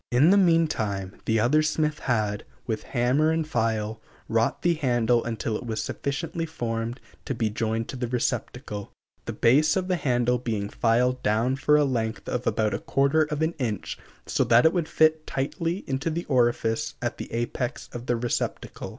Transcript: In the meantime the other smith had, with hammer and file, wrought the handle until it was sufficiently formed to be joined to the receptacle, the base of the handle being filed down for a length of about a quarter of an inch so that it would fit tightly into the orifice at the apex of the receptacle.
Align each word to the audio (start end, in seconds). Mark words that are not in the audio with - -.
In 0.09 0.31
the 0.31 0.35
meantime 0.37 1.21
the 1.25 1.39
other 1.39 1.61
smith 1.61 1.99
had, 1.99 2.43
with 2.65 2.81
hammer 2.81 3.29
and 3.29 3.47
file, 3.47 4.01
wrought 4.27 4.63
the 4.63 4.73
handle 4.73 5.23
until 5.23 5.55
it 5.55 5.63
was 5.63 5.79
sufficiently 5.83 6.47
formed 6.47 6.99
to 7.25 7.35
be 7.35 7.51
joined 7.51 7.87
to 7.89 7.95
the 7.95 8.07
receptacle, 8.07 8.91
the 9.25 9.31
base 9.33 9.75
of 9.75 9.87
the 9.89 9.97
handle 9.97 10.39
being 10.39 10.69
filed 10.69 11.21
down 11.21 11.55
for 11.55 11.77
a 11.77 11.85
length 11.85 12.27
of 12.27 12.47
about 12.47 12.73
a 12.73 12.79
quarter 12.79 13.21
of 13.25 13.43
an 13.43 13.53
inch 13.59 13.95
so 14.25 14.43
that 14.43 14.65
it 14.65 14.73
would 14.73 14.89
fit 14.89 15.27
tightly 15.27 15.83
into 15.85 16.09
the 16.09 16.25
orifice 16.25 16.95
at 16.99 17.19
the 17.19 17.31
apex 17.31 17.87
of 17.93 18.07
the 18.07 18.15
receptacle. 18.15 18.89